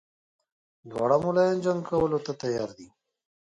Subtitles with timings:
[0.89, 2.87] دواړه ملایان جنګ کولو ته تیار دي.